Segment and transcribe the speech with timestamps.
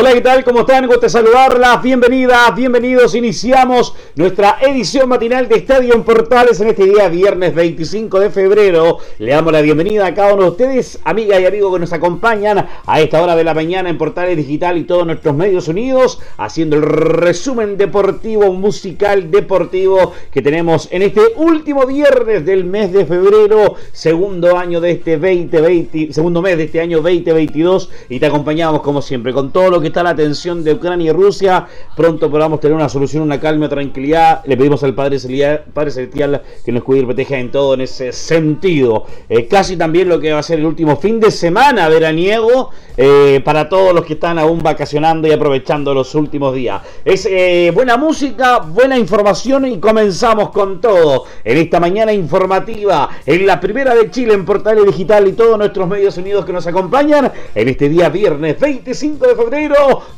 [0.00, 0.44] Hola, ¿qué tal?
[0.44, 0.86] ¿Cómo están?
[0.86, 1.82] Gusto saludarlas.
[1.82, 3.16] Bienvenidas, bienvenidos.
[3.16, 8.98] Iniciamos nuestra edición matinal de Estadio en Portales en este día, viernes 25 de febrero.
[9.18, 12.64] Le damos la bienvenida a cada uno de ustedes, amigas y amigos que nos acompañan
[12.86, 16.76] a esta hora de la mañana en Portales Digital y todos nuestros medios unidos, haciendo
[16.76, 23.74] el resumen deportivo, musical, deportivo que tenemos en este último viernes del mes de febrero,
[23.90, 27.90] segundo año de este 2020, segundo mes de este año 2022.
[28.10, 31.12] Y te acompañamos como siempre con todo lo que está la tensión de Ucrania y
[31.12, 31.66] Rusia.
[31.96, 34.42] Pronto podamos tener una solución, una calma, tranquilidad.
[34.46, 37.82] Le pedimos al Padre Celestial, Padre Celestial que nos cuide y proteja en todo en
[37.82, 39.06] ese sentido.
[39.28, 43.40] Eh, casi también lo que va a ser el último fin de semana veraniego eh,
[43.44, 46.82] para todos los que están aún vacacionando y aprovechando los últimos días.
[47.04, 53.46] Es eh, buena música, buena información y comenzamos con todo en esta mañana informativa, en
[53.46, 57.30] la primera de Chile en Portales Digital y todos nuestros medios unidos que nos acompañan
[57.54, 59.67] en este día viernes 25 de febrero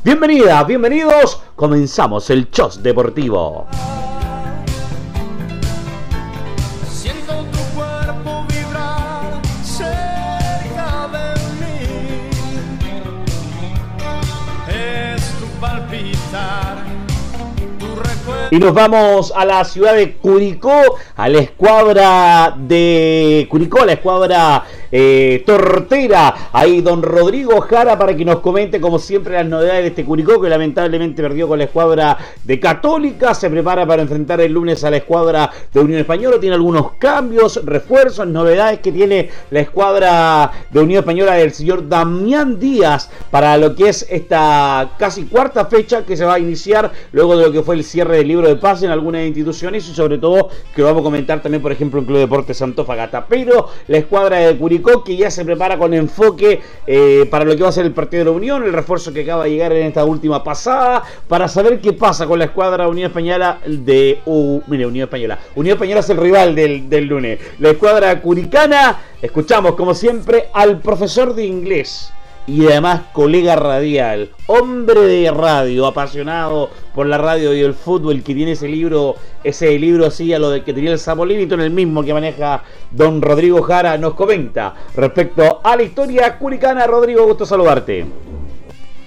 [0.01, 1.41] Bienvenidas, bienvenidos.
[1.57, 3.67] Comenzamos el Chos Deportivo.
[18.51, 24.63] Y nos vamos a la ciudad de Curicó, a la escuadra de Curicó, la escuadra
[24.91, 26.49] eh, Tortera.
[26.51, 30.41] Ahí don Rodrigo Jara para que nos comente como siempre las novedades de este Curicó
[30.41, 33.33] que lamentablemente perdió con la escuadra de Católica.
[33.33, 36.37] Se prepara para enfrentar el lunes a la escuadra de Unión Española.
[36.39, 42.59] Tiene algunos cambios, refuerzos, novedades que tiene la escuadra de Unión Española del señor Damián
[42.59, 47.37] Díaz para lo que es esta casi cuarta fecha que se va a iniciar luego
[47.37, 50.17] de lo que fue el cierre del libro de paz en algunas instituciones y sobre
[50.17, 54.37] todo que vamos a comentar también por ejemplo en Club Deportes Fagata Pero la escuadra
[54.37, 57.85] de Curicó que ya se prepara con enfoque eh, para lo que va a ser
[57.85, 61.03] el partido de la Unión, el refuerzo que acaba de llegar en esta última pasada,
[61.27, 64.19] para saber qué pasa con la escuadra Unión Española de...
[64.67, 65.39] mire, Unión Española.
[65.55, 67.39] Unión Española es el rival del, del lunes.
[67.59, 72.11] La escuadra curicana, escuchamos como siempre al profesor de inglés
[72.47, 78.33] y además colega radial, hombre de radio, apasionado por la radio y el fútbol, que
[78.33, 82.03] tiene ese libro, ese libro así a lo que tenía el Sapo en el mismo
[82.03, 86.87] que maneja don Rodrigo Jara, nos comenta respecto a la historia curicana.
[86.87, 88.05] Rodrigo, gusto saludarte.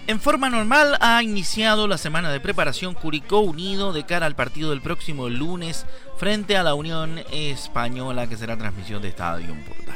[0.06, 4.69] En forma normal ha iniciado la semana de preparación Curicó Unido de cara al partido
[4.69, 5.87] del próximo lunes
[6.19, 9.94] frente a la Unión Española que será transmisión de Estadio Portal.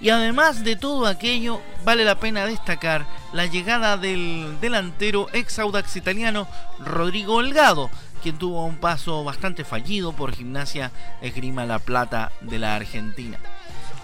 [0.00, 5.96] Y además de todo aquello, vale la pena destacar la llegada del delantero ex Audax
[5.96, 6.46] italiano
[6.78, 7.90] Rodrigo Holgado,
[8.22, 10.92] quien tuvo un paso bastante fallido por Gimnasia
[11.22, 13.38] Esgrima La Plata de la Argentina.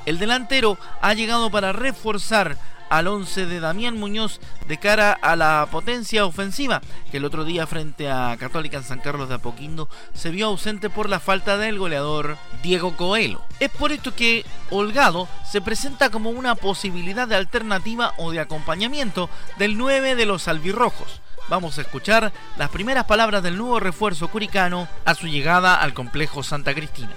[0.07, 2.57] El delantero ha llegado para reforzar
[2.93, 7.67] al 11 de Damián Muñoz de cara a la potencia ofensiva, que el otro día
[7.67, 11.79] frente a Católica en San Carlos de Apoquindo se vio ausente por la falta del
[11.79, 13.41] goleador Diego Coelho.
[13.61, 19.31] Es por esto que Holgado se presenta como una posibilidad de alternativa o de acompañamiento
[19.57, 21.22] del 9 de los albirrojos.
[21.49, 26.43] Vamos a escuchar las primeras palabras del nuevo refuerzo curicano a su llegada al complejo
[26.43, 27.11] Santa Cristina.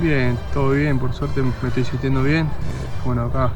[0.00, 2.48] Bien, todo bien, por suerte me estoy sintiendo bien.
[3.04, 3.50] Bueno, acá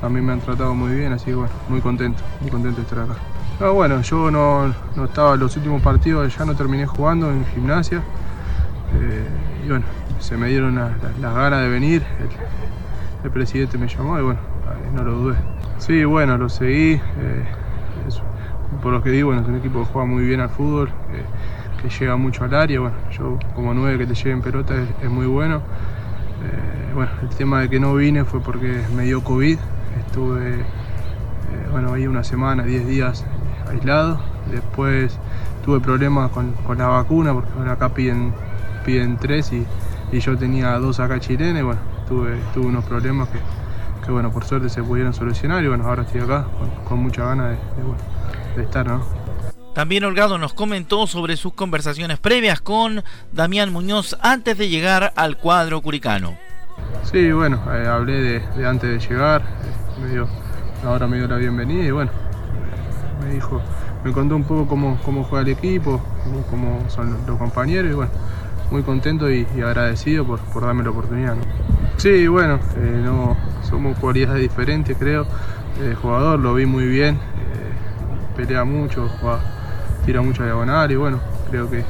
[0.00, 3.00] también me han tratado muy bien, así que bueno, muy contento, muy contento de estar
[3.00, 3.14] acá.
[3.60, 7.98] Ah, bueno, yo no, estaba en los últimos partidos, ya no terminé jugando en gimnasia.
[8.94, 9.28] Eh,
[9.64, 9.84] y bueno,
[10.18, 12.02] se me dieron las ganas de venir.
[13.22, 14.40] El, presidente me llamó y bueno,
[14.94, 15.36] no lo dudé.
[15.78, 16.94] Sí, bueno, lo seguí.
[16.94, 17.44] Eh,
[18.80, 20.90] por lo que digo, bueno, es un equipo que juega muy bien al fútbol,
[21.82, 22.80] que llega mucho al área.
[22.80, 25.56] Bueno, yo como nueve que te lleven pelota es, muy bueno.
[25.56, 29.58] Eh, bueno, el tema de que no vine fue porque me dio COVID,
[30.06, 30.64] Estuve, eh,
[31.70, 33.24] bueno, ahí una semana, 10 días
[33.70, 34.20] aislado.
[34.50, 35.18] Después
[35.64, 38.32] tuve problemas con, la vacuna, porque acá piden,
[39.18, 39.66] tres y,
[40.18, 41.62] yo tenía dos acá chilenas.
[41.62, 43.38] bueno, tuve, tuve unos problemas que,
[44.10, 46.46] bueno, por suerte se pudieron solucionar y bueno, ahora estoy acá
[46.88, 49.02] con, mucha ganas de, de estar, ¿no?
[49.74, 53.02] También Holgado nos comentó sobre sus conversaciones previas con
[53.32, 56.36] Damián Muñoz antes de llegar al cuadro curicano.
[57.04, 59.42] Sí, bueno, eh, hablé de, antes de llegar,
[60.00, 60.28] me dio,
[60.84, 62.10] ahora me dio la bienvenida y bueno,
[63.24, 63.62] me dijo,
[64.04, 66.02] me contó un poco cómo, cómo juega el equipo,
[66.50, 68.12] cómo, son los compañeros y bueno,
[68.70, 71.34] muy contento y, agradecido por, por, darme la oportunidad.
[71.96, 75.26] Sí, bueno, eh, no, somos cualidades diferentes creo,
[76.00, 77.18] jugador, lo vi muy bien,
[78.36, 79.08] pelea mucho,
[80.04, 81.84] tira mucha diagonal y bueno, creo que,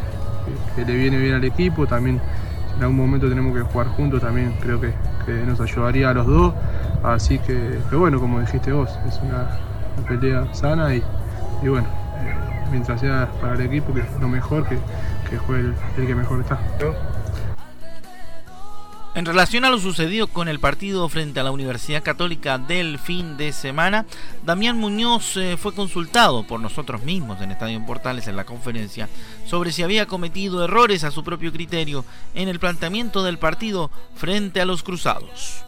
[0.76, 2.20] le viene bien al equipo, también
[2.68, 4.92] si en algún momento tenemos que jugar juntos también creo que,
[5.46, 6.54] nos ayudaría a los dos,
[7.04, 9.48] así que, bueno, como dijiste vos, es una,
[10.08, 11.02] pelea sana y,
[11.62, 11.86] bueno,
[12.70, 14.78] mientras sea para el equipo, que lo mejor, que,
[15.38, 16.58] juegue el, que mejor está.
[19.14, 23.36] En relación a lo sucedido con el partido frente a la Universidad Católica del fin
[23.36, 24.06] de semana,
[24.46, 29.10] Damián Muñoz eh, fue consultado por nosotros mismos en Estadio Portales en la conferencia
[29.44, 34.62] sobre si había cometido errores a su propio criterio en el planteamiento del partido frente
[34.62, 35.62] a los Cruzados.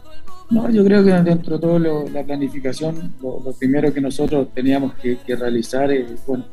[0.49, 5.19] No, yo creo que dentro de todo la planificación, lo, primero que nosotros teníamos que,
[5.35, 6.45] realizar es, bueno,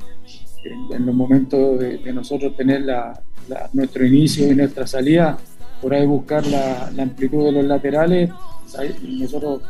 [0.94, 2.84] en, los momentos de, nosotros tener
[3.72, 5.38] nuestro inicio y nuestra salida,
[5.82, 8.30] por ahí buscar la, amplitud de los laterales.
[9.02, 9.62] Nosotros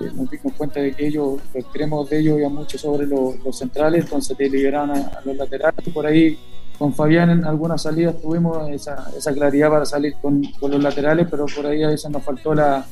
[0.00, 3.36] eh, nos dimos cuenta de que ellos, los extremos de ellos iban mucho sobre los,
[3.56, 5.88] centrales, entonces te liberaron a, los laterales.
[5.94, 6.36] Por ahí
[6.76, 11.46] con Fabián en algunas salidas tuvimos esa, claridad para salir con, con, los laterales, pero
[11.46, 12.84] por ahí a veces nos faltó la,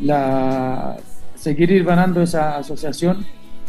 [0.00, 0.98] la
[1.34, 3.24] seguir ir ganando esa asociación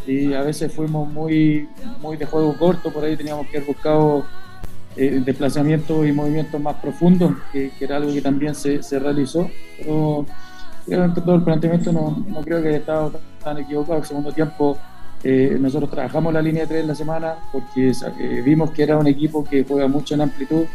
[0.06, 1.70] y a veces fuimos muy,
[2.02, 4.26] muy de juego corto, por ahí teníamos que haber buscado
[4.96, 9.50] eh, desplazamientos y movimientos más profundos, que, era algo que también se, se realizó.
[9.78, 10.26] Pero
[10.86, 13.14] durante todo el planteamiento no, no, creo que haya estado
[13.44, 14.00] tan equivocado.
[14.00, 14.78] El segundo tiempo
[15.24, 19.08] eh, nosotros trabajamos la línea 3 en la semana porque eh, vimos que era un
[19.08, 20.66] equipo que juega mucho en amplitud,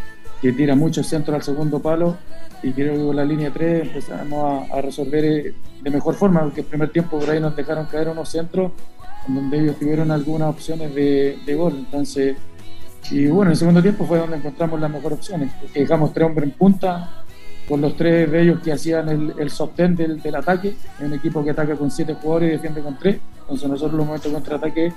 [0.40, 2.16] que tira mucho centro al segundo palo
[2.62, 6.62] y creo que con la línea 3 empezamos a, resolver eh, de mejor forma, porque
[6.62, 8.72] el primer tiempo por ahí nos dejaron caer unos centros
[9.28, 11.74] en donde ellos tuvieron algunas opciones de, de gol.
[11.76, 12.36] Entonces,
[13.10, 16.26] y bueno, en el segundo tiempo fue donde encontramos las mejores opciones, porque dejamos tres
[16.26, 17.24] hombres en punta,
[17.68, 21.44] con los tres de ellos que hacían el, el sostén del, del ataque, un equipo
[21.44, 24.92] que ataca con siete jugadores y defiende con tres, entonces nosotros los momentos de contraataque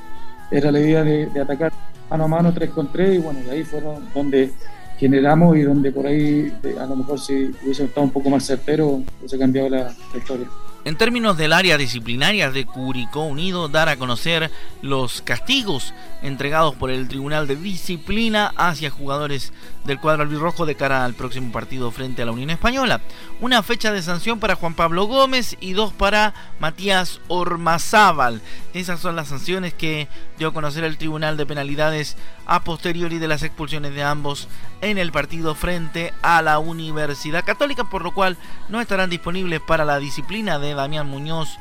[0.52, 1.72] era la idea de, de atacar
[2.10, 4.52] mano a mano, tres con tres, y bueno, ahí fueron donde
[4.98, 9.02] generamos y donde por ahí a lo mejor si hubiese estado un poco más certero,
[9.19, 10.48] hubiese cambiado la historia.
[10.84, 14.50] En términos del área disciplinaria de Curicó Unido, dar a conocer
[14.81, 19.53] los castigos entregados por el Tribunal de Disciplina hacia jugadores
[19.85, 23.01] del cuadro albirrojo de cara al próximo partido frente a la Unión Española.
[23.39, 28.41] Una fecha de sanción para Juan Pablo Gómez y dos para Matías Ormazábal.
[28.73, 30.07] Esas son las sanciones que
[30.38, 34.47] dio a conocer el Tribunal de Penalidades a posteriori de las expulsiones de ambos
[34.81, 38.38] en el partido frente a la Universidad Católica, por lo cual
[38.69, 41.57] no estarán disponibles para la disciplina de Damián Muñoz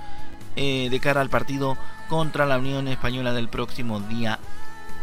[0.57, 1.77] eh, de cara al partido
[2.09, 4.39] contra la Unión Española del próximo día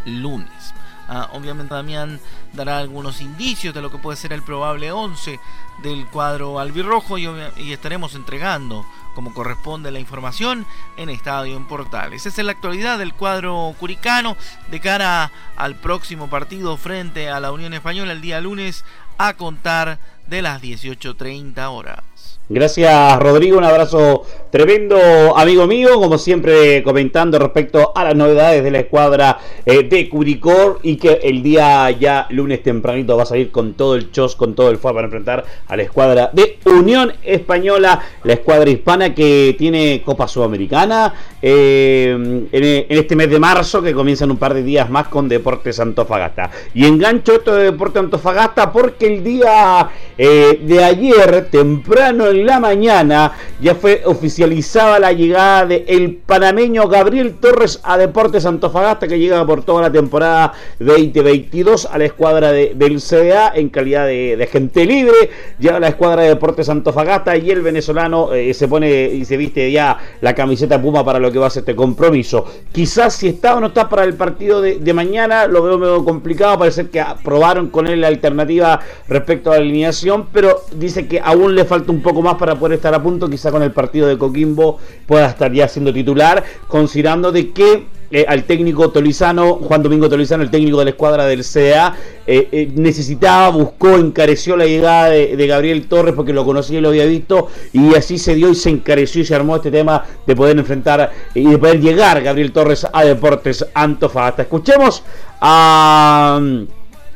[0.05, 0.73] lunes.
[1.09, 2.19] Ah, obviamente Damián
[2.51, 5.39] dará algunos indicios de lo que puede ser el probable 11
[5.81, 8.85] del cuadro albirrojo y, y estaremos entregando
[9.15, 10.65] como corresponde la información
[10.97, 12.25] en Estadio en Portales.
[12.25, 14.35] Esa es la actualidad del cuadro curicano
[14.69, 18.83] de cara al próximo partido frente a la Unión Española el día lunes
[19.17, 22.36] a contar de las 18.30 horas.
[22.49, 24.97] Gracias Rodrigo, un abrazo tremendo
[25.35, 30.79] amigo mío, como siempre comentando respecto a las novedades de la escuadra eh, de Curicor
[30.81, 34.55] y que el día ya lunes tempranito va a salir con todo el chos, con
[34.55, 39.53] todo el fuego para enfrentar a la escuadra de Unión Española, la escuadra hispana que
[39.57, 42.11] tiene Copa Sudamericana eh,
[42.49, 45.81] en, este mes de marzo que comienza en un par de días más con Deportes
[45.81, 46.49] Antofagasta.
[46.73, 53.33] Y engancho esto de Deportes Antofagasta porque el día eh, de ayer temprano la mañana
[53.59, 59.45] ya fue oficializada la llegada de el panameño Gabriel Torres a Deportes Antofagasta que llega
[59.45, 65.29] por toda la temporada 2022 a la escuadra del CDA en calidad de, gente libre.
[65.59, 69.71] Llega la escuadra de Deportes Antofagasta y el venezolano eh, se pone y se viste
[69.71, 72.45] ya la camiseta Puma para lo que va a ser este compromiso.
[72.71, 76.03] Quizás si está o no está para el partido de, de mañana lo veo medio
[76.05, 76.59] complicado.
[76.59, 81.55] Parece que aprobaron con él la alternativa respecto a la alineación, pero dice que aún
[81.55, 84.17] le falta un poco más para poder estar a punto, quizá con el partido de
[84.17, 90.07] Coquimbo pueda estar ya siendo titular, considerando de que eh, al técnico Tolizano, Juan Domingo
[90.07, 91.93] Tolizano, el técnico de la escuadra del CA,
[92.25, 96.89] eh, eh, necesitaba, buscó, encareció la llegada de, Gabriel Torres porque lo conocía y lo
[96.89, 100.35] había visto, y así se dio y se encareció y se armó este tema de
[100.35, 104.43] poder enfrentar y de poder llegar Gabriel Torres a Deportes Antofagasta.
[104.43, 105.03] Escuchemos
[105.41, 106.39] a.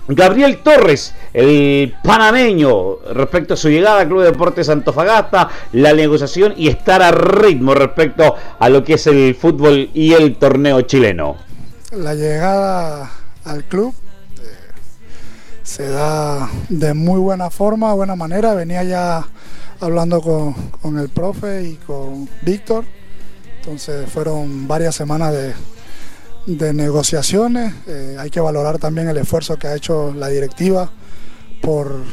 [0.08, 6.54] Gabriel Torres, el panameño, respecto a su llegada al Club de Deportes Antofagasta, la negociación
[6.58, 11.38] y estar a ritmo respecto a lo que es el fútbol y el torneo chileno.
[11.92, 13.12] La llegada
[13.46, 13.94] al club
[14.40, 14.74] eh,
[15.64, 18.54] se da de muy buena forma, buena manera.
[18.54, 19.26] Venía ya
[19.80, 22.86] hablando con, con el profe y con Víctor
[23.58, 25.54] Entonces fueron varias semanas de,
[26.48, 27.74] negociaciones.
[27.88, 30.90] Eh, hay que valorar también el esfuerzo que ha hecho la directiva
[31.62, 32.04] por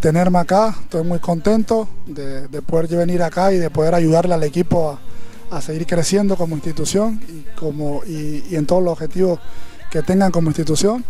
[0.00, 0.74] tenerme acá.
[0.82, 4.98] Estoy muy contento de, poder venir acá y de poder ayudarle al equipo
[5.50, 9.40] a, seguir creciendo como institución y, como, y, en todos los objetivos
[9.90, 11.04] que tengan como institución.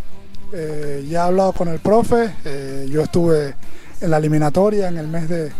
[0.52, 3.54] Eh, ya he hablado con el profe, eh, yo estuve
[4.00, 5.52] en la eliminatoria en el mes de,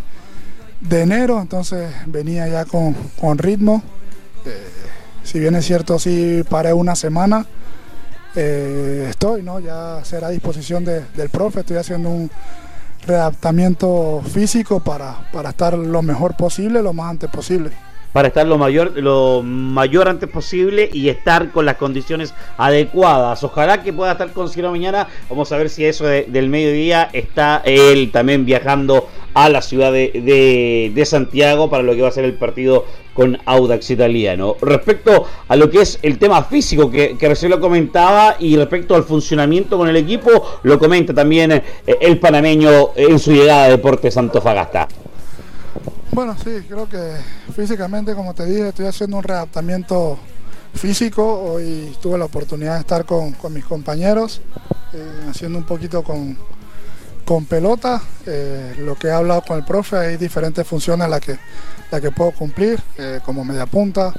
[0.91, 2.95] enero, entonces venía ya con,
[3.39, 3.83] ritmo.
[4.45, 4.67] Eh,
[5.27, 7.45] si bien es cierto, sí paré una semana,
[8.35, 9.61] estoy, ¿no?
[9.61, 12.31] Ya será a disposición del profe, estoy haciendo un
[13.07, 17.86] readaptamiento físico para, para estar lo mejor posible, lo más antes posible
[18.17, 23.45] para estar lo mayor, lo mayor antes posible y estar con las condiciones adecuadas.
[23.45, 25.07] Ojalá que pueda estar con mañana.
[25.29, 30.91] Vamos a ver si eso del mediodía está él también viajando a la ciudad de,
[30.95, 34.57] de, Santiago para lo que va a ser el partido con Audax Italiano.
[34.63, 38.95] Respecto a lo que es el tema físico que, que, recién lo comentaba y respecto
[38.95, 40.31] al funcionamiento con el equipo,
[40.63, 41.63] lo comenta también eh,
[42.01, 44.89] el panameño en su llegada a Deportes Antofagasta.
[46.17, 47.13] Bueno, sí, creo que
[47.55, 50.19] físicamente, como te dije, estoy haciendo un readaptamiento
[50.73, 51.23] físico.
[51.23, 54.41] Hoy tuve la oportunidad de estar con, mis compañeros,
[54.95, 56.39] eh, haciendo un poquito con,
[57.27, 58.01] con pelota.
[58.25, 61.39] Eh, lo que he hablado con el profe, hay diferentes funciones las que,
[61.91, 64.15] la que puedo cumplir, eh, como media punta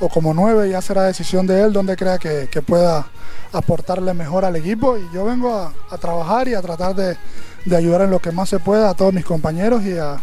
[0.00, 3.06] o como nueve, ya será decisión de él donde crea que, pueda
[3.52, 4.96] aportarle mejor al equipo.
[4.96, 7.18] Y yo vengo a, trabajar y a tratar de,
[7.66, 10.22] de ayudar en lo que más se pueda a todos mis compañeros y a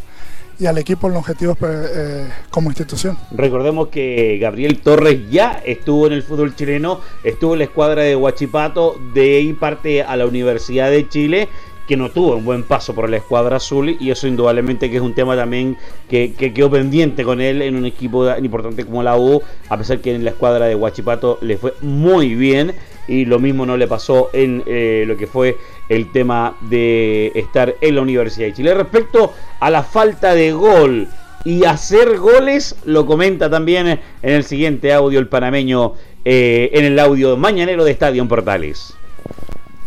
[0.62, 3.18] y al equipo en los objetivos pues, eh, como institución.
[3.32, 8.16] Recordemos que Gabriel Torres ya estuvo en el fútbol chileno, estuvo en la escuadra de
[8.16, 11.50] Huachipato, de ahí parte a la Universidad de Chile
[11.88, 15.02] que no tuvo un buen paso por la escuadra azul y eso indudablemente que es
[15.02, 15.78] un tema también
[16.08, 20.14] que, quedó pendiente con él en un equipo importante como la U, a pesar que
[20.14, 22.74] en la escuadra de Huachipato le fue muy bien
[23.08, 25.58] y lo mismo no le pasó en eh, lo que fue
[25.90, 28.74] el tema de estar en la Universidad de Chile.
[28.74, 31.10] Respecto a la falta de gol
[31.44, 35.94] y hacer goles, lo comenta también en el siguiente audio el panameño,
[36.24, 38.94] eh, en el audio mañanero de Estadio Portales.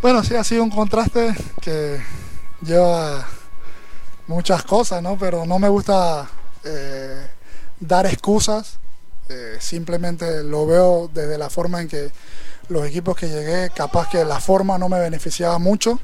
[0.03, 1.99] Bueno, sí, ha sido un contraste que
[2.61, 3.27] lleva
[4.27, 5.17] muchas cosas, ¿no?
[5.19, 6.29] Pero no me gusta
[6.65, 7.27] eh,
[7.81, 8.79] dar excusas,
[9.59, 12.11] simplemente lo veo desde la forma en que
[12.69, 16.01] los equipos que llegué, capaz que la forma no me beneficiaba mucho,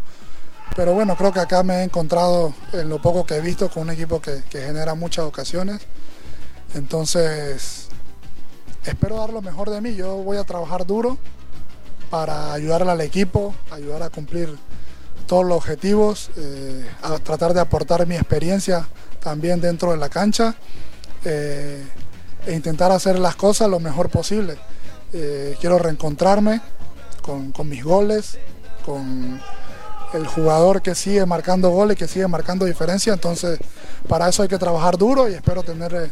[0.77, 3.85] pero bueno, creo que acá me he encontrado en lo poco que he visto con
[3.85, 5.81] un equipo que, genera muchas ocasiones.
[6.75, 7.89] Entonces,
[8.85, 9.95] espero dar lo mejor de mí.
[9.95, 11.19] Yo voy a trabajar duro
[12.09, 14.57] para ayudarle al equipo, ayudar a cumplir
[15.27, 18.89] todos los objetivos, eh, a tratar de aportar mi experiencia
[19.21, 20.55] también dentro de la cancha
[21.25, 21.85] eh,
[22.47, 24.57] e intentar hacer las cosas lo mejor posible.
[25.13, 26.61] Eh, quiero reencontrarme
[27.23, 28.39] con, mis goles,
[28.85, 29.41] con
[30.15, 33.59] el jugador que sigue marcando goles, que sigue marcando diferencia, entonces
[34.09, 36.11] para eso hay que trabajar duro y espero tener eh,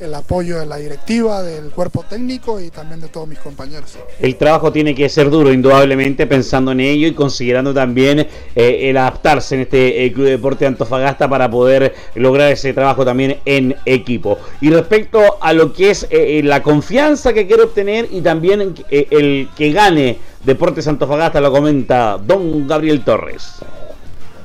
[0.00, 3.96] el apoyo de la directiva, del cuerpo técnico y también de todos mis compañeros.
[4.18, 8.20] El trabajo tiene que ser duro, indudablemente, pensando en ello y considerando también
[8.54, 13.76] eh, el adaptarse en este Club Deporte Antofagasta para poder lograr ese trabajo también en
[13.86, 14.38] equipo.
[14.60, 19.48] Y respecto a lo que es eh, la confianza que quiero obtener y también el
[19.56, 23.56] que gane Deportes Antofagasta, lo comenta don Gabriel Torres.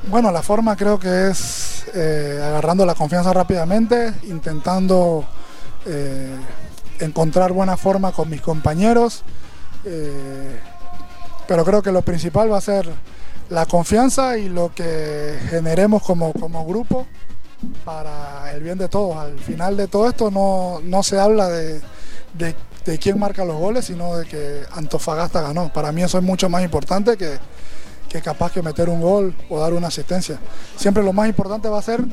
[0.08, 5.26] Bueno, la forma creo que es eh, agarrando la confianza rápidamente, intentando
[5.86, 6.36] eh,
[7.00, 9.24] encontrar buena forma con mis compañeros,
[9.86, 10.60] eh,
[11.48, 12.90] pero creo que lo principal va a ser
[13.50, 16.34] la confianza y lo que generemos como,
[16.66, 17.06] grupo
[17.86, 19.16] para el bien de todos.
[19.18, 21.82] Al final de todo esto no, se habla de,
[22.34, 25.72] de quién marca los goles, sino de que Antofagasta ganó.
[25.72, 27.40] Para mí eso es mucho más importante que
[28.13, 30.38] que capaz que meter un gol o dar una asistencia.
[30.78, 32.06] Siempre lo más importante va a ser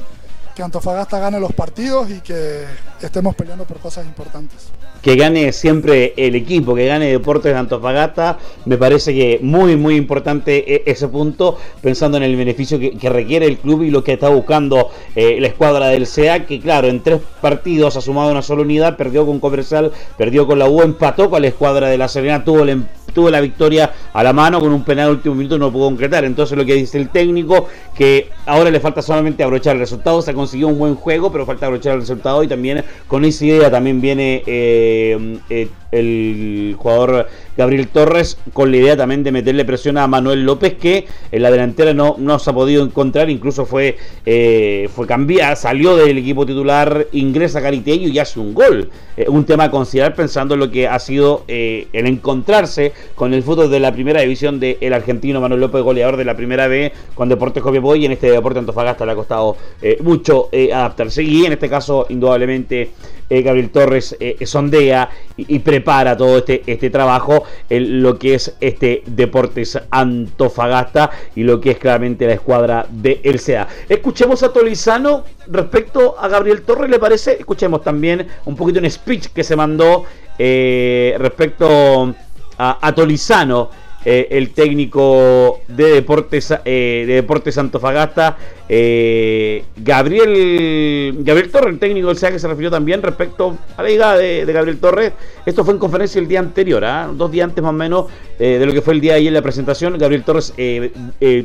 [0.54, 2.64] que Antofagasta gane los partidos y que
[3.02, 4.70] estemos peleando por cosas importantes.
[5.02, 9.96] Que gane siempre el equipo, que gane Deportes de Antofagasta, me parece que muy, muy
[9.96, 14.12] importante e-, ese punto, pensando en el beneficio que, requiere el club y lo que
[14.12, 18.42] está buscando eh, la escuadra del CEA, que claro, en tres partidos ha sumado una
[18.42, 22.08] sola unidad, perdió con Comercial, perdió con la U, empató con la escuadra de la
[22.08, 25.70] Serena, tuvo el tuvo la victoria a la mano con un penal último minuto no
[25.72, 26.24] pudo concretar.
[26.24, 30.34] Entonces lo que dice el técnico, que ahora le falta solamente abrochar el resultado, se
[30.34, 34.00] consiguió un buen juego, pero falta abrochar el resultado y también con esa idea también
[34.00, 40.06] viene eh, eh, el jugador Gabriel Torres con la idea también de meterle presión a
[40.06, 44.88] Manuel López que en la delantera no, no se ha podido encontrar, incluso fue, eh,
[44.94, 48.90] fue cambiada, salió del equipo titular, ingresa Caritello y hace un gol.
[49.16, 53.42] Eh, un tema a considerar pensando en lo que ha sido el encontrarse con el
[53.42, 57.28] fútbol de la primera división del argentino Manuel López, goleador de la primera B con
[57.28, 59.56] Deportes Copiapó y en este Deporte Antofagasta le ha costado
[60.00, 62.90] mucho adaptarse y en este caso indudablemente
[63.30, 69.78] Gabriel Torres sondea y, prepara todo este, este trabajo en lo que es este Deportes
[69.90, 73.68] Antofagasta y lo que es claramente la escuadra de El SEA.
[73.88, 77.36] Escuchemos a Tolizano respecto a Gabriel Torres, ¿le parece?
[77.38, 80.04] Escuchemos también un poquito un speech que se mandó
[80.38, 82.14] eh, respecto
[82.58, 83.70] a, a Tolizano
[84.04, 92.08] eh, el técnico de Deportes, eh, de Deportes Antofagasta, eh, Gabriel, Gabriel Torres, el técnico
[92.08, 95.12] del SEA que se refirió también respecto a la llegada de, Gabriel Torres.
[95.44, 97.10] Esto fue en conferencia el día anterior, ¿ah?
[97.12, 98.06] dos días antes más o menos
[98.38, 99.98] de lo que fue el día de ayer la presentación.
[99.98, 100.54] Gabriel Torres,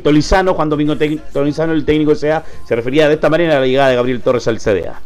[0.02, 0.96] Tolizano, Juan Domingo
[1.32, 4.22] Tolizano, el técnico del SEA, se refería de esta manera a la llegada de Gabriel
[4.22, 5.02] Torres al CDA.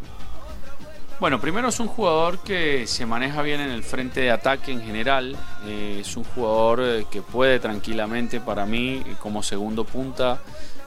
[1.20, 4.80] Bueno, primero es un jugador que se maneja bien en el frente de ataque en
[4.80, 5.36] general.
[5.66, 10.40] Eh, es un jugador eh, que puede tranquilamente para mí como segundo punta.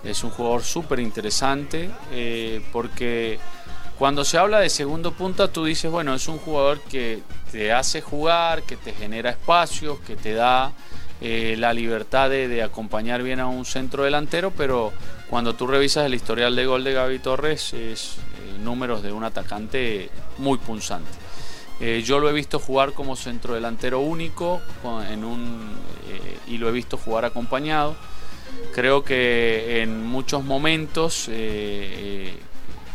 [0.03, 3.37] Es un jugador súper interesante eh, porque
[3.99, 7.21] cuando se habla de segundo punta tú dices, bueno, es un jugador que
[7.51, 10.73] te hace jugar, que te genera espacios, que te da
[11.21, 14.91] la libertad de, de, acompañar bien a un centro delantero, pero
[15.29, 18.17] cuando tú revisas el historial de gol de Gaby Torres es
[18.63, 21.11] números de un atacante muy punzante.
[21.79, 24.61] Eh, yo lo he visto jugar como centrodelantero único
[25.09, 25.75] en un,
[26.07, 27.95] eh, y lo he visto jugar acompañado.
[28.73, 32.37] Creo que en muchos momentos, eh,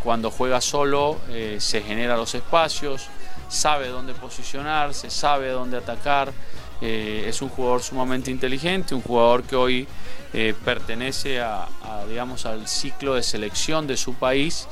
[0.02, 1.18] cuando juega solo,
[1.58, 3.08] se genera los espacios,
[3.48, 6.32] sabe dónde posicionarse, sabe dónde atacar.
[6.80, 9.88] es un jugador sumamente inteligente, un jugador que hoy
[10.64, 11.66] pertenece a,
[12.08, 14.68] digamos, al ciclo de selección de su país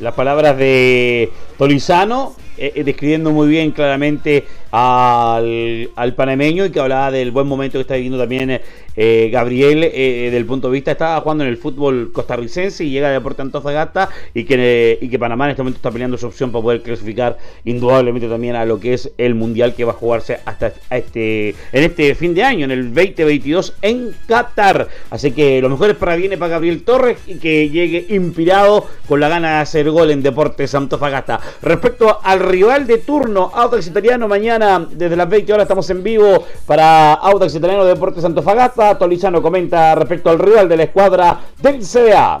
[0.00, 6.80] las palabras de Tolizano, eh, eh, describiendo muy bien claramente al, al, panameño y que
[6.80, 8.60] hablaba del buen momento que está viviendo también
[9.00, 13.06] eh, Gabriel, eh, del punto de vista, estaba jugando en el fútbol costarricense y llega
[13.06, 16.50] de Deportes Antofagasta y que, y que Panamá en este momento está peleando su opción
[16.50, 20.40] para poder clasificar indudablemente también a lo que es el Mundial que va a jugarse
[20.44, 24.88] hasta este, en este fin de año, en el 2022 en Qatar.
[25.10, 29.20] Así que lo mejor es para viene para Gabriel Torres y que llegue inspirado con
[29.20, 31.38] la gana de hacer gol en Deportes Antofagasta.
[31.62, 36.44] Respecto al rival de turno, Audax Italiano, mañana desde las 20 horas estamos en vivo
[36.66, 38.87] para Audax Italiano Deportes Antofagasta.
[38.96, 42.40] Tolizano comenta respecto al rival de la escuadra del CDA.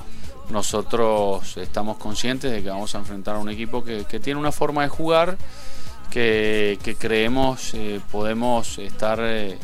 [0.50, 4.82] Nosotros estamos conscientes de que vamos a enfrentar a un equipo que, tiene una forma
[4.82, 5.36] de jugar
[6.10, 9.58] que, creemos eh, podemos estar eh,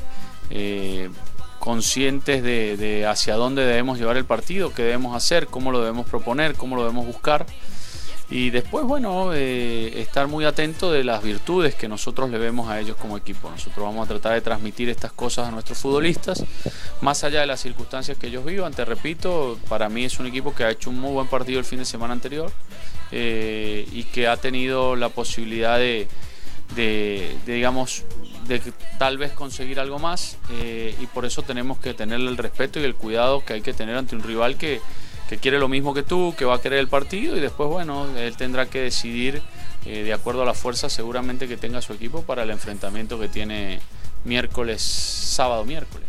[0.51, 1.09] eh,
[1.59, 6.55] conscientes de hacia dónde debemos llevar el partido, qué debemos hacer, cómo lo debemos proponer,
[6.55, 7.47] cómo lo debemos buscar.
[8.35, 12.81] Y después, bueno, eh, estar muy atento de las virtudes que nosotros le vemos a
[12.81, 13.49] ellos como equipo.
[13.49, 16.43] Nosotros vamos a tratar de transmitir estas cosas a nuestros futbolistas,
[17.01, 18.75] más allá de las circunstancias que ellos vivan.
[18.75, 21.65] Te repito, para mí es un equipo que ha hecho un muy buen partido el
[21.65, 22.51] fin de semana anterior
[23.13, 26.09] eh, y que ha tenido la posibilidad de,
[27.47, 28.03] digamos,
[28.49, 28.61] de
[28.99, 30.39] tal vez conseguir algo más.
[30.55, 33.75] Eh, y por eso tenemos que tener el respeto y el cuidado que hay que
[33.75, 34.81] tener ante un rival que
[35.29, 38.07] que quiere lo mismo que tú, que va a querer el partido y después, bueno,
[38.17, 39.43] él tendrá que decidir
[39.87, 43.29] eh, de acuerdo a la fuerza seguramente que tenga su equipo para el enfrentamiento que
[43.29, 43.81] tiene
[44.25, 46.07] miércoles, sábado, miércoles.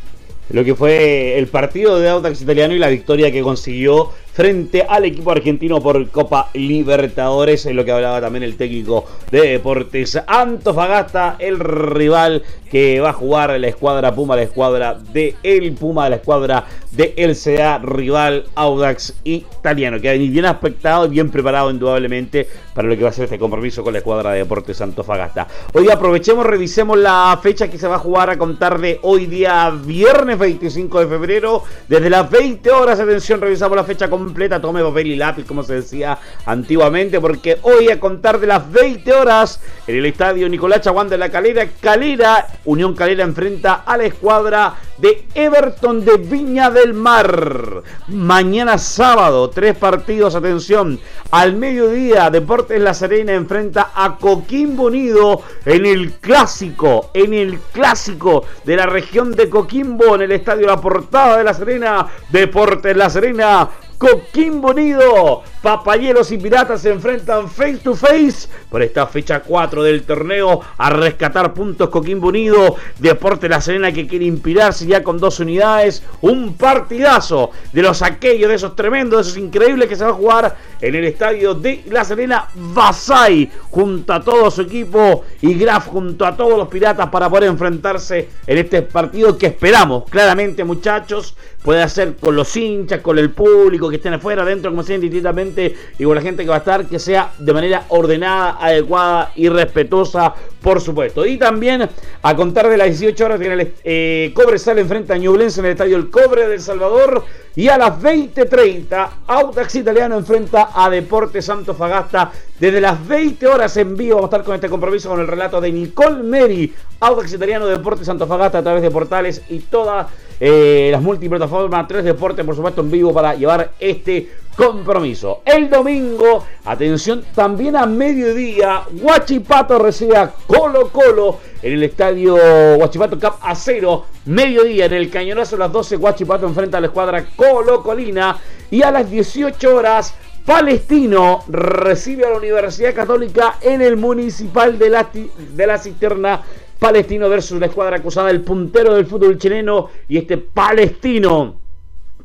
[0.50, 5.06] Lo que fue el partido de Audax Italiano y la victoria que consiguió frente al
[5.06, 11.38] equipo argentino por Copa Libertadores, es lo que hablaba también el técnico de Deportes Antofagasta,
[11.40, 16.18] el rival que va a jugar la escuadra Puma, la escuadra de El Puma, la
[16.18, 22.90] escuadra de El CA, rival Audax italiano, que bien aspectado y bien preparado indudablemente para
[22.90, 25.48] lo que va a ser este compromiso con la escuadra de Deportes Antofagasta.
[25.74, 29.70] Hoy aprovechemos, revisemos la fecha que se va a jugar a contar de hoy día
[29.70, 34.82] viernes 25 de febrero, desde las 20 horas, atención, revisamos la fecha con completa, tome
[34.82, 39.62] papel y lápiz, como se decía antiguamente, porque hoy a contar de las 20 horas
[39.86, 44.74] en el estadio Nicolás Chaguán de la Calera, Calera, Unión Calera enfrenta a la escuadra
[44.98, 47.84] de Everton de Viña del Mar.
[48.08, 55.86] Mañana sábado, tres partidos, atención, al mediodía, Deportes La Serena enfrenta a Coquimbo Unido en
[55.86, 61.38] el clásico, en el clásico de la región de Coquimbo, en el estadio La Portada
[61.38, 65.44] de La Serena, Deportes La Serena Coquimbo Unido.
[65.62, 70.90] Papayeros y Piratas se enfrentan face to face por esta fecha 4 del torneo a
[70.92, 72.76] rescatar puntos Coquimbo Unido.
[73.00, 76.04] Deporte La Serena que quiere inspirarse ya con dos unidades.
[76.22, 80.14] Un partidazo de los aquellos, de esos tremendos, de esos increíbles que se va a
[80.14, 85.88] jugar en el estadio de La Serena Basay junto a todo su equipo y Graf
[85.88, 91.36] junto a todos los Piratas para poder enfrentarse en este partido que esperamos claramente muchachos
[91.64, 95.76] puede ser con los hinchas, con el público que estén afuera, adentro, como sea, indistintamente,
[95.98, 99.50] y con la gente que va a estar, que sea de manera ordenada, adecuada y
[99.50, 101.26] respetuosa, por supuesto.
[101.26, 101.88] Y también
[102.22, 105.68] a contar de las 18 horas, viene el eh, Cobre sale enfrente a Ñublense en
[105.68, 107.24] el estadio El Cobre del Salvador.
[107.58, 112.30] Y a las 20.30, Audax Italiano enfrenta a Deportes Santo Fagasta.
[112.60, 115.62] Desde las 20 horas en vivo vamos a estar con este compromiso con el relato
[115.62, 120.08] de Nicole Meri, Audax Italiano Deportes Santo Fagasta a través de portales y todas
[120.42, 125.42] eh, las multiplataformas, tres deportes por supuesto en vivo para llevar este compromiso.
[125.46, 132.36] El domingo, atención, también a mediodía, Huachipato recibe a Colo Colo en el estadio
[132.78, 136.88] Huachipato Cup a cero, mediodía en el cañonazo a las 12, Huachipato enfrenta a la
[136.88, 138.38] escuadra Colo Colina
[138.72, 140.16] y a las 18 horas
[140.46, 146.42] Palestino recibe a la Universidad Católica en el Municipal de la, de la Cisterna
[146.78, 151.65] Palestino versus la escuadra acusada, el puntero del fútbol chileno y este palestino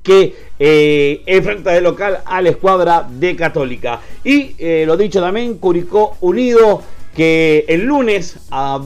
[0.02, 4.00] que eh, enfrenta de local a la escuadra de Católica.
[4.24, 6.82] Y eh, lo dicho también, Curicó Unido
[7.14, 8.38] que el lunes,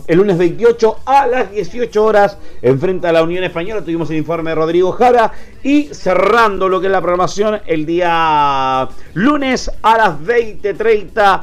[0.07, 3.83] el lunes 28 a las 18 horas enfrenta a la Unión Española.
[3.83, 8.89] Tuvimos el informe de Rodrigo Jara y cerrando lo que es la programación el día
[9.13, 11.43] lunes a las 20:30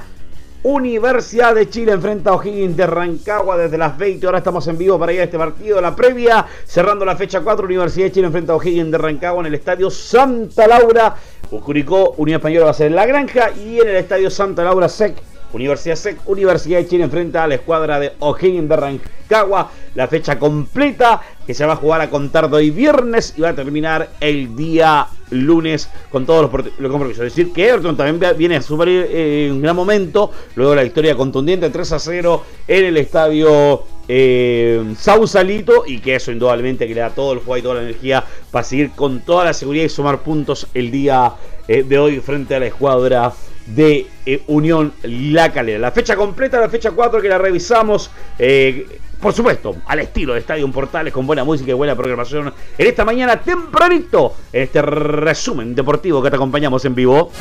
[0.63, 4.41] Universidad de Chile enfrenta a O'Higgins de Rancagua desde las 20 horas.
[4.41, 5.81] Estamos en vivo para ir a este partido.
[5.81, 9.47] La previa, cerrando la fecha 4, Universidad de Chile enfrenta a O'Higgins de Rancagua en
[9.47, 11.15] el estadio Santa Laura.
[11.49, 14.87] Curicó, Unión Española va a ser en la granja y en el estadio Santa Laura
[14.87, 19.71] SEC Universidad SEC, Universidad de Chile enfrenta a la escuadra de O'Higgins de Rancagua.
[19.95, 23.49] La fecha completa que se va a jugar a contar de hoy viernes y va
[23.49, 27.25] a terminar el día lunes con todos los, compromisos.
[27.25, 30.83] Es decir, que Everton también viene a superar eh, un gran momento, luego de la
[30.83, 36.93] victoria contundente 3 a 0 en el estadio eh, Sausalito y que eso indudablemente que
[36.93, 39.85] le da todo el juego y toda la energía para seguir con toda la seguridad
[39.85, 41.33] y sumar puntos el día
[41.67, 43.31] eh, de hoy frente a la escuadra
[43.67, 45.79] de eh, Unión La Calera.
[45.79, 50.39] La fecha completa, la fecha 4 que la revisamos, eh, por supuesto, al estilo de
[50.39, 55.75] Estadio Portales, con buena música y buena programación, en esta mañana tempranito, en este resumen
[55.75, 57.31] deportivo que te acompañamos en vivo.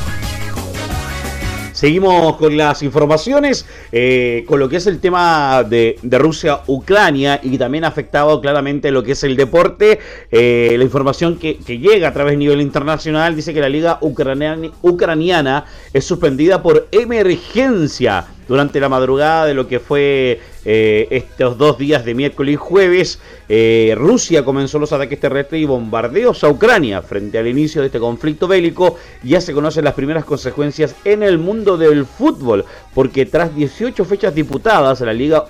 [1.81, 7.85] Seguimos con las informaciones, eh, con lo que es el tema de, Rusia-Ucrania y también
[7.85, 9.97] ha afectado claramente lo que es el deporte.
[10.29, 15.65] Eh, la información que, llega a través de nivel internacional dice que la liga ucraniana
[15.91, 22.05] es suspendida por emergencia durante la madrugada de lo que fue eh, estos dos días
[22.05, 23.19] de miércoles y jueves,
[23.49, 27.99] eh, Rusia comenzó los ataques terrestres y bombardeos a Ucrania frente al inicio de este
[27.99, 28.97] conflicto bélico.
[29.23, 34.35] Ya se conocen las primeras consecuencias en el mundo del fútbol, porque tras 18 fechas
[34.35, 35.45] diputadas, la liga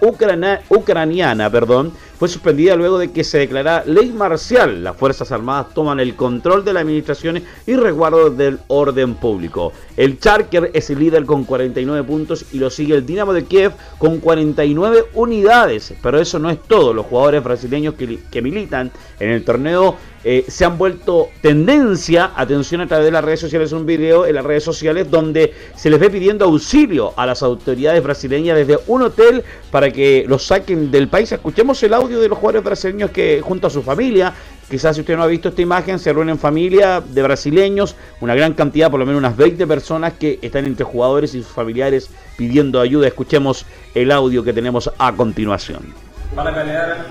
[0.69, 4.84] ucraniana perdón, fue suspendida luego de que se declarara ley marcial.
[4.84, 9.74] Las Fuerzas Armadas toman el control de la administración y resguardo del orden público.
[9.97, 13.71] El Charker es el líder con 49 puntos y lo sigue el Dinamo de Kiev
[13.97, 15.93] con 49 unidades.
[16.01, 16.93] Pero eso no es todo.
[16.93, 22.87] Los jugadores brasileños que, militan en el torneo eh, se han vuelto tendencia, atención a
[22.87, 26.09] través de las redes sociales, un video en las redes sociales donde se les ve
[26.09, 31.31] pidiendo auxilio a las autoridades brasileñas desde un hotel para que los saquen del país.
[31.31, 34.33] Escuchemos el audio de los jugadores brasileños que junto a su familia,
[34.71, 38.53] quizás si usted no ha visto esta imagen, se reúnen familia de brasileños, una gran
[38.53, 42.79] cantidad, por lo menos unas 20 personas que están entre jugadores y sus familiares pidiendo
[42.79, 43.07] ayuda.
[43.07, 45.93] Escuchemos el audio que tenemos a continuación.
[46.34, 47.05] Fala galera,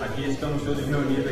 [0.00, 1.26] aqui estamos todos reunidos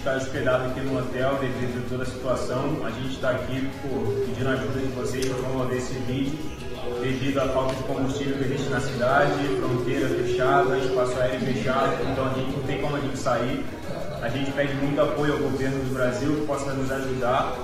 [0.00, 2.80] está hospedado aqui no hotel devido a toda a situação.
[2.84, 6.38] A gente está aqui por, pedindo ajuda de vocês para promover esse vídeo
[7.00, 12.26] devido à falta de combustível que existe na cidade, fronteira fechada, espaço aéreo fechado, então
[12.26, 13.64] a gente não tem como a gente sair.
[14.22, 17.56] A gente pede muito apoio ao governo do Brasil que possa nos ajudar.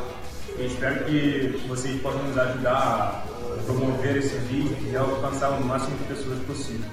[0.59, 5.97] Eu espero que vocês possam nos ajudar a promover esse vídeo e alcançar o máximo
[5.99, 6.89] de pessoas possível.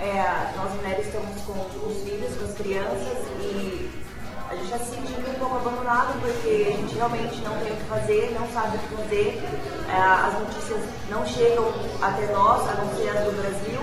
[0.00, 1.52] É, nós mulheres estamos com
[1.88, 4.03] os filhos, com as crianças e
[4.50, 7.76] a gente está se sentindo um pouco abandonado porque a gente realmente não tem o
[7.76, 9.42] que fazer, não sabe o que fazer,
[9.88, 10.80] é, as notícias
[11.10, 13.80] não chegam até nós, a não ser as do Brasil,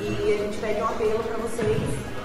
[0.00, 2.16] e a gente pede um apelo para vocês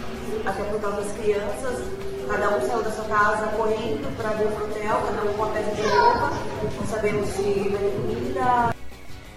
[0.45, 1.79] acho que é por causa das crianças.
[2.27, 5.53] Cada um saiu da sua casa correndo para vir pro hotel, cada um com uma
[5.53, 6.31] peça de roupa.
[6.79, 8.75] Não sabemos se vai ter comida.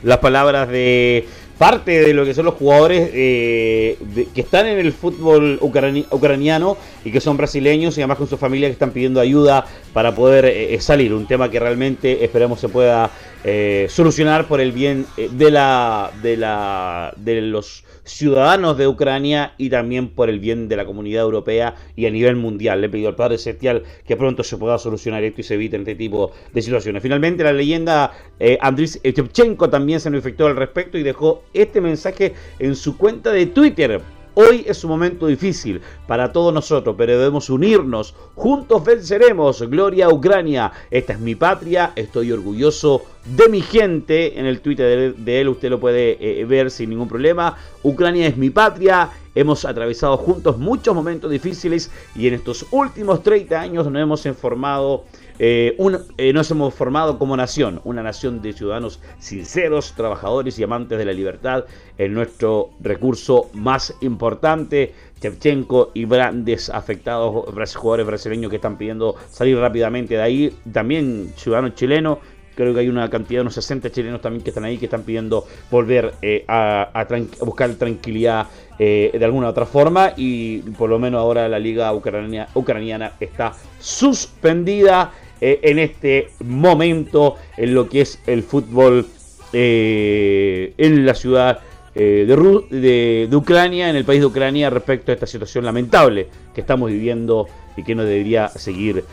[0.03, 1.27] Las palabras de
[1.59, 6.07] parte de lo que son los jugadores eh, de, que están en el fútbol ucrani
[6.11, 10.15] ucraniano y que son brasileños y además con su familia que están pidiendo ayuda para
[10.15, 11.13] poder eh, salir.
[11.13, 13.11] Un tema que realmente esperamos se pueda
[13.47, 19.55] eh, solucionar por el bien eh, de la de la de los ciudadanos de Ucrania
[19.59, 22.81] y también por el bien de la comunidad europea y a nivel mundial.
[22.81, 25.95] Le pido al Padre Celestial que pronto se pueda solucionar esto y se eviten este
[25.95, 27.03] tipo de situaciones.
[27.03, 28.89] Finalmente, la leyenda eh, Andriy
[29.71, 34.01] también se manifestó al respecto y dejó este mensaje en su cuenta de Twitter.
[34.37, 38.17] Hoy es un momento difícil para todos nosotros, pero debemos unirnos.
[38.35, 39.63] Juntos venceremos.
[39.63, 40.73] Gloria a Ucrania.
[40.91, 41.93] Esta es mi patria.
[41.95, 44.37] Estoy orgulloso de mi gente.
[44.37, 47.57] En el Twitter de él usted lo puede eh, ver sin ningún problema.
[47.85, 49.09] Ucrania es mi patria.
[49.37, 55.05] Hemos atravesado juntos muchos momentos difíciles y en estos últimos 30 años nos hemos informado
[55.39, 55.77] eh,
[56.19, 61.05] eh, nos hemos formado como nación, una nación de ciudadanos sinceros, trabajadores y amantes de
[61.05, 61.65] la libertad,
[61.99, 64.93] en nuestro recurso más importante.
[65.21, 71.75] Shevchenko y grandes afectados jugadores brasileños que están pidiendo salir rápidamente de ahí, también ciudadanos
[71.75, 72.19] chilenos.
[72.55, 75.03] Creo que hay una cantidad de unos 60 chilenos también que están ahí, que están
[75.03, 77.07] pidiendo volver eh, a,
[77.41, 78.47] buscar tranquilidad
[78.79, 80.13] eh, de alguna otra forma.
[80.17, 87.37] Y por lo menos ahora la liga ucrania, ucraniana está suspendida eh, en este momento
[87.57, 89.07] en lo que es el fútbol
[89.53, 91.61] eh, en la ciudad
[91.95, 92.25] de,
[92.71, 96.91] de, de Ucrania, en el país de Ucrania, respecto a esta situación lamentable que estamos
[96.91, 99.05] viviendo y que no debería seguir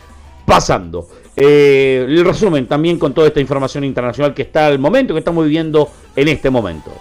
[0.44, 1.08] pasando.
[1.36, 5.44] Eh, el resumen también con toda esta información internacional que está al momento, que estamos
[5.44, 6.92] viviendo en este momento.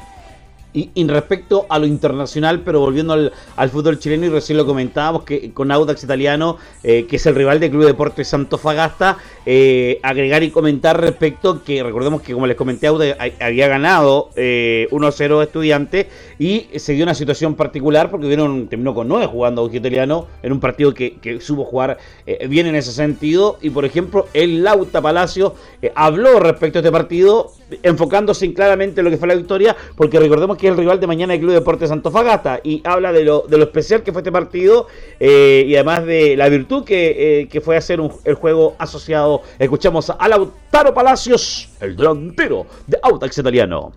[0.74, 4.66] Y, y, respecto a lo internacional, pero volviendo al, al, fútbol chileno, y recién lo
[4.66, 10.00] comentábamos que con Audax Italiano, eh, que es el rival del Club Deportes Santofagasta, eh,
[10.02, 15.40] agregar y comentar respecto que recordemos que como les comenté, Audax había ganado eh, 1-0
[15.40, 16.08] a Estudiantes
[16.40, 20.54] y se dio una situación particular porque vieron, terminó con 9 jugando Audax Italiano en
[20.54, 23.58] un partido que, que supo jugar eh, bien en ese sentido.
[23.62, 27.52] Y por ejemplo, el Lauta Palacio eh, habló respecto a este partido,
[27.84, 31.08] enfocándose claramente en lo que fue la victoria, porque recordemos que es el rival de
[31.08, 34.88] mañana del Club Deportes Santofagasta y habla de lo, especial que fue este partido
[35.19, 39.41] eh, y además de la virtud que, eh, que fue hacer un, el juego asociado.
[39.58, 43.91] Escuchamos a Lautaro Palacios, el delantero de Autax Italiano.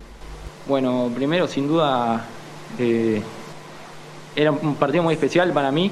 [0.67, 2.25] Bueno, primero sin duda
[2.79, 3.21] eh,
[4.35, 5.91] era un partido muy especial para mí,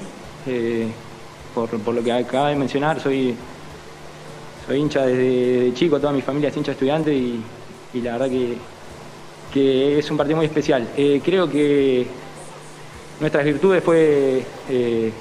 [1.54, 3.34] por, lo que acaba de mencionar, soy,
[4.66, 7.42] soy hincha desde chico, toda mi familia es hincha estudiante y
[7.94, 8.73] la verdad que
[9.54, 10.88] que es un partido muy especial.
[10.96, 12.08] Eh, creo que
[13.20, 15.12] nuestras virtudes fue eh,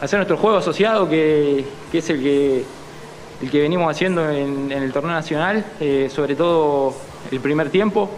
[0.00, 1.62] hacer nuestro juego asociado, que,
[1.92, 2.64] que, es el que,
[3.42, 6.94] el que venimos haciendo en, en el torneo nacional, eh, sobre todo
[7.30, 8.08] el primer tiempo.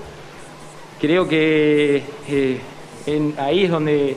[1.01, 2.05] Creo que
[3.37, 4.17] ahí es donde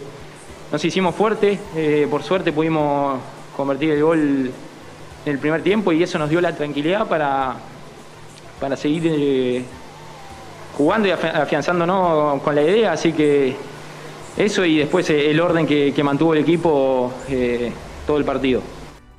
[0.71, 1.57] nos hicimos fuertes,
[2.11, 3.19] por suerte pudimos
[3.55, 4.51] convertir el gol
[5.25, 7.55] en el primer tiempo y eso nos dio la tranquilidad para,
[8.59, 9.65] para seguir
[10.77, 13.55] jugando y afianzándonos con la idea, así que
[14.37, 17.71] eso y después el orden que, mantuvo el equipo eh,
[18.05, 18.61] todo el partido.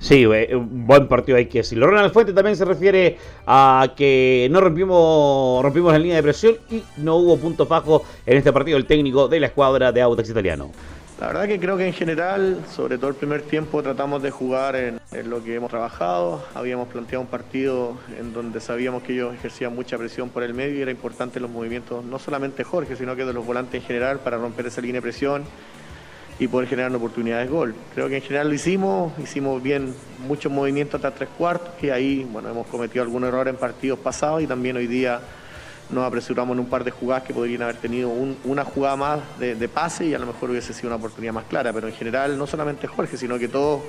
[0.04, 1.86] Sí, un buen partido hay que decirlo.
[1.86, 6.82] Ronald Fuente también se refiere a que no rompimos, rompimos la línea de presión y
[6.98, 10.70] no hubo puntos bajos en este partido el técnico de la escuadra de Audax Italiano.
[11.20, 14.74] La verdad que creo que en general, sobre todo el primer tiempo, tratamos de jugar
[14.74, 15.00] en,
[15.30, 16.44] lo que hemos trabajado.
[16.54, 20.76] Habíamos planteado un partido en donde sabíamos que ellos ejercían mucha presión por el medio
[20.76, 24.18] y era importante los movimientos, no solamente Jorge, sino que de los volantes en general
[24.18, 25.44] para romper esa línea de presión
[26.40, 27.74] y poder generar oportunidades de gol.
[27.94, 29.94] Creo que en general lo hicimos, hicimos bien
[30.26, 34.42] muchos movimientos hasta tres cuartos y ahí bueno, hemos cometido algún error en partidos pasados
[34.42, 35.20] y también hoy día
[35.94, 39.20] nos apresuramos en un par de jugadas que podrían haber tenido un, una jugada más
[39.38, 42.36] de, pase y a lo mejor hubiese sido una oportunidad más clara, pero en general
[42.36, 43.82] no solamente Jorge, sino que todos,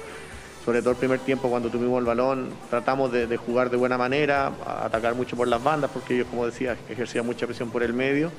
[0.64, 4.52] sobre todo el primer tiempo cuando tuvimos el balón, tratamos de, jugar de buena manera,
[4.84, 8.32] atacar mucho por las bandas, porque ellos, como decía, ejercían mucha presión por el medio.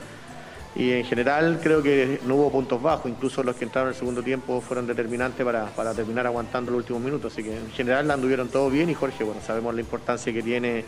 [0.74, 3.98] Y en general creo que no hubo puntos bajos, incluso los que entraron en el
[3.98, 7.33] segundo tiempo fueron determinantes para, para terminar aguantando los últimos minutos.
[7.33, 10.85] Así que en general anduvieron todo bien y Jorge, bueno, sabemos la importancia que tiene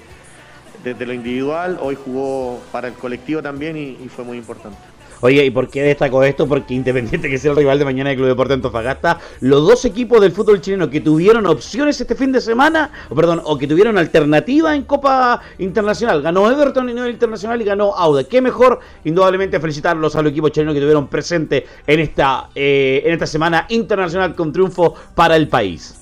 [0.89, 4.79] desde lo individual, hoy jugó para el colectivo también y, fue muy importante.
[5.21, 6.47] Oye, ¿y por qué destaco esto?
[6.47, 10.21] Porque independiente que sea el rival de mañana del Club Deporte Antofagasta, los dos equipos
[10.21, 13.99] del fútbol chileno que tuvieron opciones este fin de semana, o perdón, o que tuvieron
[13.99, 18.23] alternativa en Copa Internacional, ganó Everton en nivel internacional y ganó Auda.
[18.25, 23.13] Qué mejor, indudablemente, felicitarlos a los equipos chilenos que tuvieron presente en esta, eh, en
[23.13, 25.98] esta semana internacional con triunfo para el país.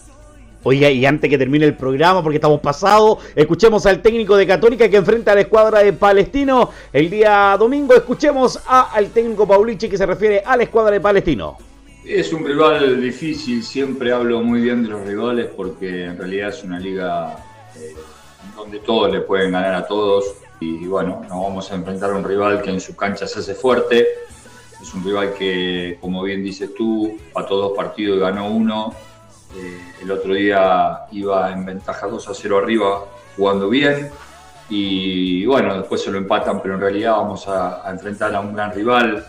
[0.68, 4.88] Oiga, y antes que termine el programa, porque estamos pasados, escuchemos al técnico de Católica
[4.88, 7.94] que enfrenta a la escuadra de Palestino el día domingo.
[7.94, 11.56] Escuchemos al técnico Paulichi que se refiere a la escuadra de Palestino.
[12.04, 16.64] Es un rival difícil, siempre hablo muy bien de los rivales porque en realidad es
[16.64, 17.36] una liga
[17.76, 17.94] eh,
[18.56, 22.24] donde todos le pueden ganar a todos y bueno, nos vamos a enfrentar a un
[22.24, 24.04] rival que en su cancha se hace fuerte,
[24.82, 28.92] es un rival que, como bien dices tú, a todos partidos ganó uno
[29.56, 33.04] eh, el otro día iba en ventaja 2 a 0 arriba,
[33.36, 34.10] jugando bien.
[34.68, 38.72] Y bueno, después se lo empatan, pero en realidad vamos a, enfrentar a un gran
[38.72, 39.26] rival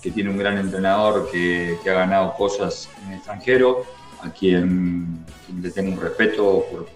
[0.00, 3.84] que tiene un gran entrenador que, ha ganado cosas en extranjero,
[4.22, 5.24] a quien,
[5.60, 6.86] le tengo un respeto por,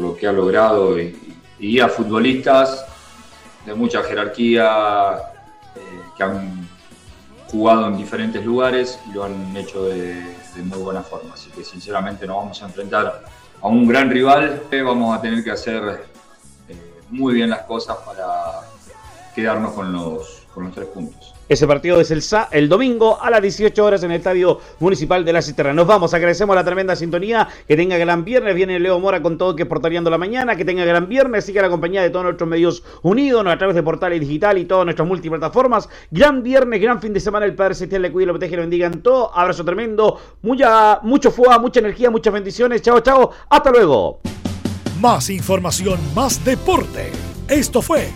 [0.00, 2.84] lo que ha logrado y, a futbolistas
[3.64, 5.16] de mucha jerarquía
[5.74, 5.80] eh,
[6.16, 6.68] que han
[7.50, 11.34] jugado en diferentes lugares y lo han hecho de, muy buena forma.
[11.34, 13.24] Así que sinceramente nos vamos a enfrentar
[13.60, 14.62] a un gran rival.
[14.70, 16.06] Vamos a tener que hacer
[16.68, 16.76] eh,
[17.10, 18.60] muy bien las cosas para
[19.34, 21.34] quedarnos con los, con los tres puntos.
[21.50, 25.34] Ese partido es el, el domingo a las 18 horas en el Estadio Municipal de
[25.34, 25.74] La Cisterna.
[25.74, 27.46] Nos vamos, agradecemos la tremenda sintonía.
[27.68, 28.54] Que tenga gran viernes.
[28.54, 30.56] Viene Leo Mora con todo que es Portaleando la Mañana.
[30.56, 31.44] Que tenga gran viernes.
[31.44, 34.86] Siga la compañía de todos nuestros medios unidos a través de portales digital y todas
[34.86, 35.90] nuestras multiplataformas.
[36.10, 37.44] Gran viernes, gran fin de semana.
[37.44, 39.30] El Padre Celestial le cuide, lo protege, lo bendiga en todo.
[39.36, 40.18] Abrazo tremendo.
[40.40, 42.80] Mucha, mucho fuego, mucha energía, muchas bendiciones.
[42.80, 43.30] Chao, chao.
[43.50, 44.20] Hasta luego.
[45.00, 47.12] Más información, más deporte.
[47.46, 48.08] Esto fue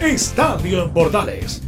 [0.00, 1.67] Estadio en Portales